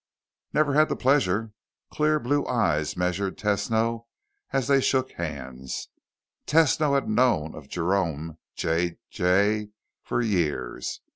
"Never 0.51 0.73
had 0.73 0.89
the 0.89 0.95
pleasure." 0.95 1.51
Clear 1.91 2.19
blue 2.19 2.43
eyes 2.47 2.97
measured 2.97 3.37
Tesno 3.37 4.07
as 4.51 4.67
they 4.67 4.81
shook 4.81 5.11
hands. 5.11 5.89
Tesno 6.47 6.95
had 6.95 7.07
known 7.07 7.53
of 7.53 7.69
Jerome 7.69 8.39
J. 8.55 8.97
Jay 9.11 9.69
for 10.01 10.19
years. 10.19 11.01